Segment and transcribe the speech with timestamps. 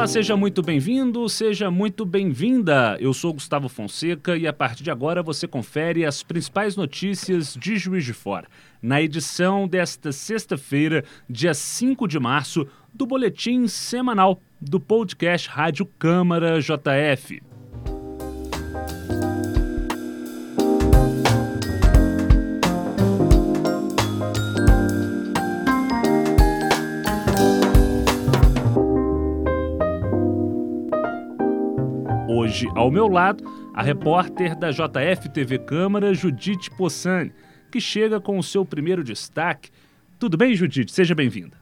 [0.00, 2.96] Olá, seja muito bem-vindo, seja muito bem-vinda.
[2.98, 7.76] Eu sou Gustavo Fonseca e a partir de agora você confere as principais notícias de
[7.76, 8.48] Juiz de Fora,
[8.80, 16.58] na edição desta sexta-feira, dia 5 de março, do boletim semanal do podcast Rádio Câmara
[16.62, 17.49] JF.
[32.50, 37.32] Hoje, ao meu lado, a repórter da JF TV Câmara, Judite Possani,
[37.70, 39.70] que chega com o seu primeiro destaque.
[40.18, 40.90] Tudo bem, Judite?
[40.90, 41.59] Seja bem-vinda.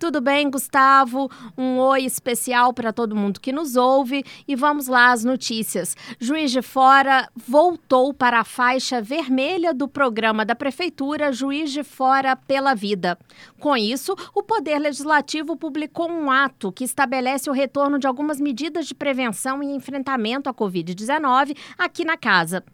[0.00, 1.30] Tudo bem, Gustavo?
[1.58, 5.94] Um oi especial para todo mundo que nos ouve e vamos lá às notícias.
[6.18, 12.34] Juiz de Fora voltou para a faixa vermelha do programa da Prefeitura Juiz de Fora
[12.34, 13.18] pela Vida.
[13.58, 18.86] Com isso, o Poder Legislativo publicou um ato que estabelece o retorno de algumas medidas
[18.86, 22.64] de prevenção e enfrentamento à Covid-19 aqui na casa.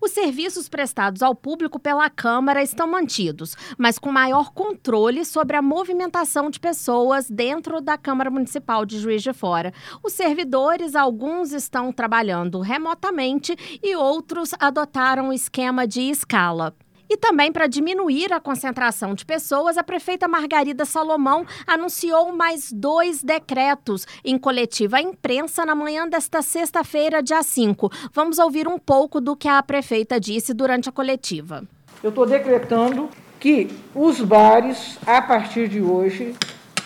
[0.00, 5.62] Os serviços prestados ao público pela Câmara estão mantidos, mas com maior controle sobre a
[5.62, 9.72] movimentação de pessoas dentro da Câmara Municipal de Juiz de Fora.
[10.02, 16.74] Os servidores, alguns estão trabalhando remotamente e outros adotaram o esquema de escala.
[17.12, 23.22] E também para diminuir a concentração de pessoas, a prefeita Margarida Salomão anunciou mais dois
[23.22, 27.92] decretos em coletiva à imprensa na manhã desta sexta-feira, dia 5.
[28.14, 31.62] Vamos ouvir um pouco do que a prefeita disse durante a coletiva.
[32.02, 36.34] Eu estou decretando que os bares, a partir de hoje,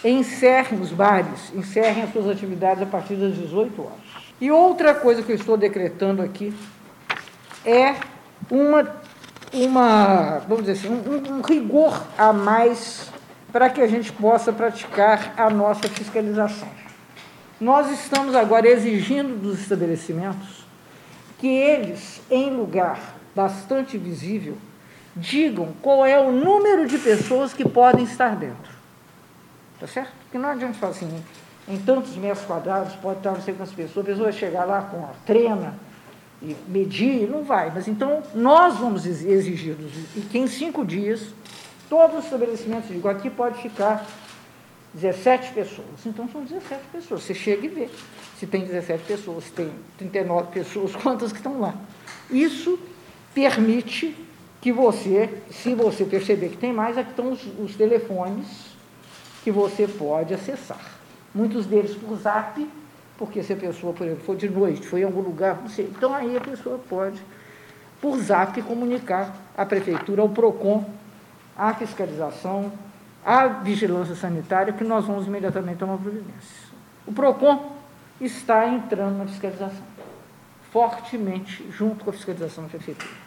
[0.05, 4.01] encerrem os bares, encerrem as suas atividades a partir das 18 horas.
[4.41, 6.53] E outra coisa que eu estou decretando aqui
[7.65, 7.95] é
[8.51, 9.06] uma
[9.53, 13.11] uma, vamos dizer assim, um, um rigor a mais
[13.53, 16.69] para que a gente possa praticar a nossa fiscalização.
[17.61, 20.67] Nós estamos agora exigindo dos estabelecimentos
[21.39, 24.57] que eles, em lugar bastante visível,
[25.15, 28.77] digam qual é o número de pessoas que podem estar dentro.
[29.81, 30.13] Tá certo?
[30.23, 31.25] Porque não adianta falar assim,
[31.69, 34.83] em tantos metros quadrados pode estar não sei quantas pessoas, a pessoa vai chegar lá
[34.83, 35.75] com a trena,
[36.43, 37.73] e medir, não vai.
[37.75, 39.77] Mas então nós vamos exigir
[40.17, 41.35] e que em cinco dias
[41.89, 44.07] todos os estabelecimentos, digo, aqui pode ficar
[44.95, 46.05] 17 pessoas.
[46.05, 47.23] Então são 17 pessoas.
[47.23, 47.89] Você chega e vê
[48.39, 51.75] se tem 17 pessoas, se tem 39 pessoas, quantas que estão lá.
[52.31, 52.79] Isso
[53.35, 54.15] permite
[54.61, 58.47] que você, se você perceber que tem mais, aqui estão os, os telefones
[59.45, 60.81] que você pode acessar.
[61.35, 62.67] Muitos deles por zap,
[63.19, 65.87] porque se a pessoa, por exemplo, for de noite, foi em algum lugar, não sei,
[65.87, 67.21] então aí a pessoa pode,
[68.01, 70.85] por zap, comunicar à prefeitura, ao PROCON,
[71.57, 72.73] a fiscalização,
[73.25, 76.67] a vigilância sanitária, que nós vamos imediatamente tomar providência.
[77.07, 77.73] O PROCON
[78.21, 79.85] está entrando na fiscalização,
[80.71, 83.26] fortemente, junto com a fiscalização da prefeitura.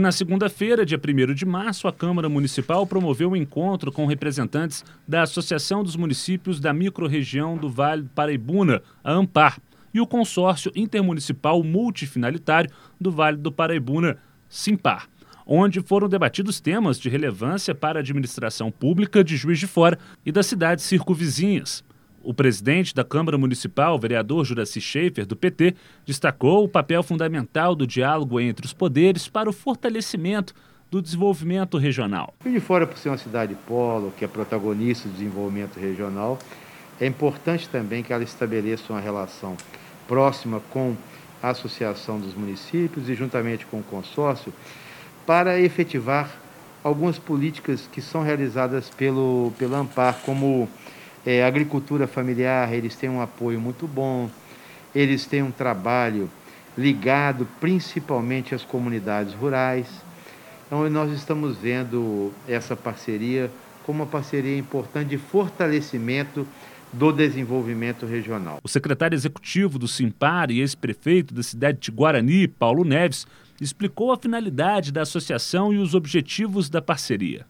[0.00, 4.82] E na segunda-feira, dia 1 de março, a Câmara Municipal promoveu um encontro com representantes
[5.06, 9.60] da Associação dos Municípios da Microrregião do Vale do Paraibuna, a AMPAR,
[9.92, 14.16] e o Consórcio Intermunicipal Multifinalitário do Vale do Paraibuna,
[14.48, 15.06] SIMPAR,
[15.46, 20.32] onde foram debatidos temas de relevância para a administração pública de Juiz de Fora e
[20.32, 21.84] das cidades circunvizinhas.
[22.22, 27.86] O presidente da Câmara Municipal, vereador Juraci Schaefer, do PT, destacou o papel fundamental do
[27.86, 30.54] diálogo entre os poderes para o fortalecimento
[30.90, 32.34] do desenvolvimento regional.
[32.44, 36.38] E de fora, por ser uma cidade polo, que é protagonista do desenvolvimento regional,
[37.00, 39.56] é importante também que ela estabeleça uma relação
[40.06, 40.94] próxima com
[41.42, 44.52] a Associação dos Municípios e juntamente com o consórcio
[45.24, 46.30] para efetivar
[46.84, 50.68] algumas políticas que são realizadas pelo, pelo AMPAR, como
[51.24, 54.30] é, agricultura familiar, eles têm um apoio muito bom,
[54.94, 56.30] eles têm um trabalho
[56.76, 59.86] ligado principalmente às comunidades rurais.
[60.66, 63.50] Então, nós estamos vendo essa parceria
[63.84, 66.46] como uma parceria importante de fortalecimento
[66.92, 68.58] do desenvolvimento regional.
[68.62, 73.26] O secretário executivo do Simpar e ex-prefeito da cidade de Guarani, Paulo Neves,
[73.60, 77.46] explicou a finalidade da associação e os objetivos da parceria.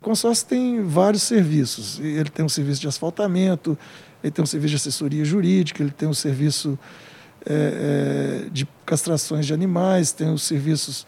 [0.00, 1.98] O consórcio tem vários serviços.
[2.00, 3.76] Ele tem um serviço de asfaltamento,
[4.22, 6.78] ele tem um serviço de assessoria jurídica, ele tem um serviço
[7.44, 11.06] é, é, de castrações de animais, tem os serviços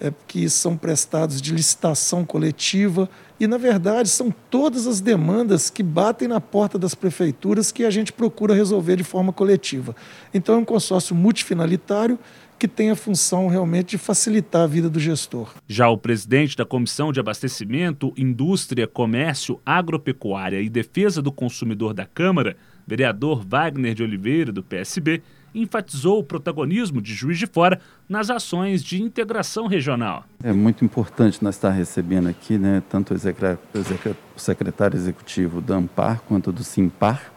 [0.00, 3.08] é, que são prestados de licitação coletiva.
[3.38, 7.90] E, na verdade, são todas as demandas que batem na porta das prefeituras que a
[7.90, 9.94] gente procura resolver de forma coletiva.
[10.32, 12.18] Então, é um consórcio multifinalitário
[12.62, 15.52] que tem a função realmente de facilitar a vida do gestor.
[15.66, 22.06] Já o presidente da Comissão de Abastecimento, Indústria, Comércio, Agropecuária e Defesa do Consumidor da
[22.06, 22.56] Câmara,
[22.86, 25.22] vereador Wagner de Oliveira, do PSB,
[25.52, 30.24] enfatizou o protagonismo de Juiz de Fora nas ações de integração regional.
[30.40, 36.52] É muito importante nós estar recebendo aqui, né, tanto o secretário executivo da Ampar quanto
[36.52, 37.31] do Simpar,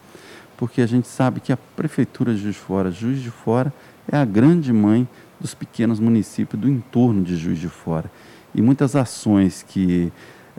[0.57, 3.74] porque a gente sabe que a Prefeitura de Juiz de Fora, Juiz de Fora,
[4.12, 5.07] é a grande mãe
[5.40, 8.10] dos pequenos municípios do entorno de Juiz de Fora.
[8.54, 10.12] E muitas ações que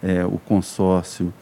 [0.02, 1.32] é, o consórcio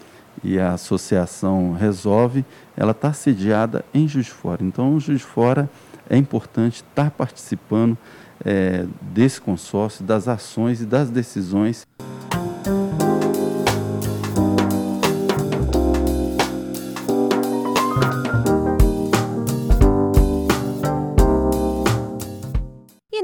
[0.42, 2.44] e a associação resolve,
[2.76, 4.62] ela está sediada em Juiz de Fora.
[4.62, 5.68] Então, Juiz de Fora
[6.08, 7.96] é importante estar participando
[8.44, 11.86] é, desse consórcio, das ações e das decisões.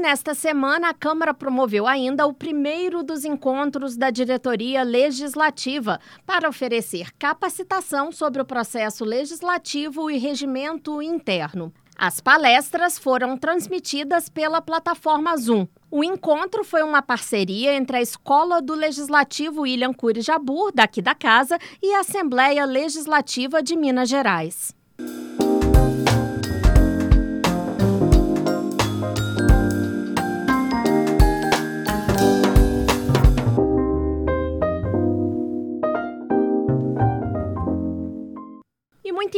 [0.01, 7.11] Nesta semana, a Câmara promoveu ainda o primeiro dos encontros da diretoria legislativa para oferecer
[7.17, 11.71] capacitação sobre o processo legislativo e regimento interno.
[11.95, 15.67] As palestras foram transmitidas pela plataforma Zoom.
[15.91, 21.13] O encontro foi uma parceria entre a Escola do Legislativo William Cury Jabur, daqui da
[21.13, 24.75] casa, e a Assembleia Legislativa de Minas Gerais.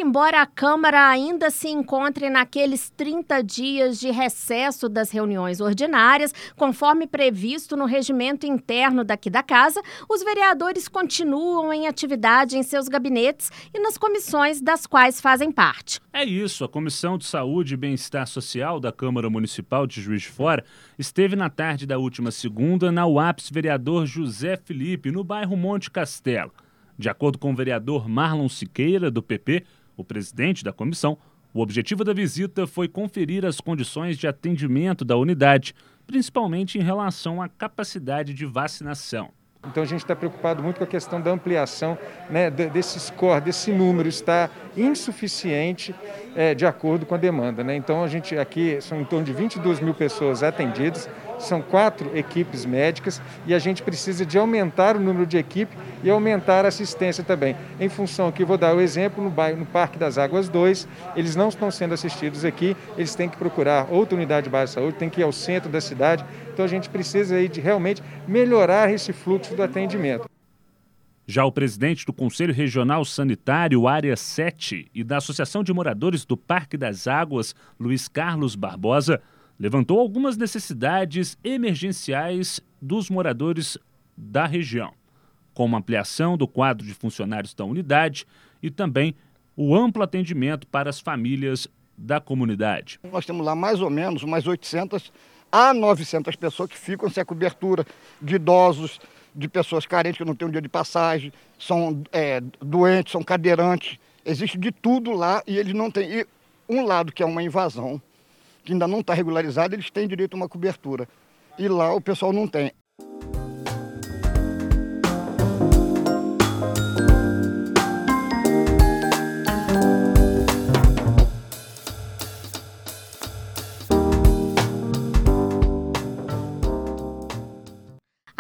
[0.04, 7.08] Embora a Câmara ainda se encontre naqueles 30 dias de recesso das reuniões ordinárias, conforme
[7.08, 13.50] previsto no regimento interno daqui da casa, os vereadores continuam em atividade em seus gabinetes
[13.74, 16.02] e nas comissões das quais fazem parte.
[16.12, 20.30] É isso, a Comissão de Saúde e Bem-Estar Social da Câmara Municipal de Juiz de
[20.30, 20.66] Fora
[21.00, 26.52] esteve na tarde da última segunda na UAPS Vereador José Felipe, no bairro Monte Castelo.
[26.98, 29.64] De acordo com o vereador Marlon Siqueira, do PP,
[29.96, 31.18] o presidente da comissão,
[31.54, 35.76] o objetivo da visita foi conferir as condições de atendimento da unidade,
[36.08, 39.32] principalmente em relação à capacidade de vacinação.
[39.66, 41.98] Então a gente está preocupado muito com a questão da ampliação
[42.30, 45.96] né, desse score, desse número está insuficiente
[46.36, 47.64] é, de acordo com a demanda.
[47.64, 47.76] Né?
[47.76, 52.66] Então a gente aqui são em torno de 22 mil pessoas atendidas, são quatro equipes
[52.66, 57.24] médicas e a gente precisa de aumentar o número de equipe e aumentar a assistência
[57.24, 57.56] também.
[57.80, 61.36] Em função aqui, vou dar o exemplo, no, bairro, no Parque das Águas 2, eles
[61.36, 64.98] não estão sendo assistidos aqui, eles têm que procurar outra unidade de base de saúde,
[64.98, 66.26] têm que ir ao centro da cidade.
[66.54, 70.30] Então a gente precisa aí de realmente melhorar esse fluxo do atendimento.
[71.26, 76.36] Já o presidente do Conselho Regional Sanitário Área 7 e da Associação de Moradores do
[76.36, 79.22] Parque das Águas, Luiz Carlos Barbosa,
[79.60, 83.78] levantou algumas necessidades emergenciais dos moradores
[84.16, 84.94] da região,
[85.54, 88.26] como ampliação do quadro de funcionários da unidade
[88.62, 89.16] e também
[89.56, 91.68] o amplo atendimento para as famílias
[91.98, 93.00] da comunidade.
[93.12, 95.12] Nós temos lá mais ou menos umas 800
[95.52, 97.86] a 900 pessoas que ficam sem a cobertura
[98.20, 99.00] de idosos,
[99.36, 104.00] de pessoas carentes que não têm um dia de passagem, são é, doentes, são cadeirantes,
[104.26, 106.12] existe de tudo lá e eles não têm.
[106.12, 106.28] E
[106.68, 108.02] um lado que é uma invasão,
[108.64, 111.08] que ainda não está regularizado, eles têm direito a uma cobertura.
[111.58, 112.72] E lá o pessoal não tem.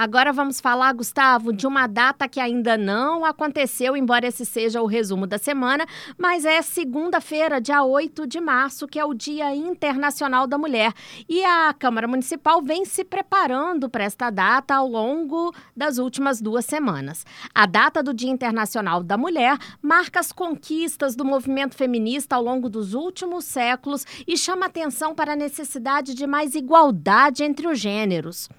[0.03, 4.86] Agora vamos falar, Gustavo, de uma data que ainda não aconteceu, embora esse seja o
[4.86, 5.86] resumo da semana,
[6.17, 10.91] mas é segunda-feira, dia 8 de março, que é o Dia Internacional da Mulher.
[11.29, 16.65] E a Câmara Municipal vem se preparando para esta data ao longo das últimas duas
[16.65, 17.25] semanas.
[17.55, 22.67] A data do Dia Internacional da Mulher marca as conquistas do movimento feminista ao longo
[22.67, 28.50] dos últimos séculos e chama atenção para a necessidade de mais igualdade entre os gêneros.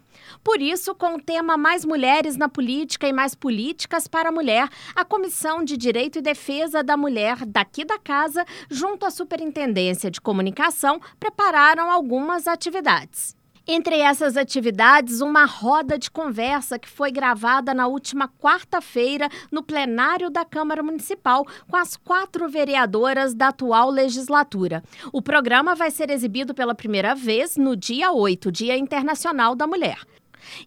[0.43, 4.69] Por isso, com o tema Mais Mulheres na Política e Mais Políticas para a Mulher,
[4.95, 10.21] a Comissão de Direito e Defesa da Mulher daqui da casa, junto à Superintendência de
[10.21, 13.37] Comunicação, prepararam algumas atividades.
[13.67, 20.29] Entre essas atividades, uma roda de conversa que foi gravada na última quarta-feira no plenário
[20.29, 24.83] da Câmara Municipal com as quatro vereadoras da atual legislatura.
[25.11, 29.99] O programa vai ser exibido pela primeira vez no dia 8, Dia Internacional da Mulher.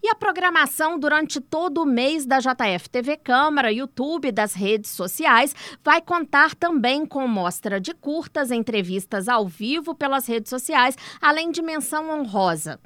[0.02, 5.56] E a programação durante todo o mês da JF TV Câmara, YouTube das redes sociais
[5.84, 11.62] vai contar também com mostra de curtas, entrevistas ao vivo pelas redes sociais, além de
[11.62, 12.80] menção honrosa.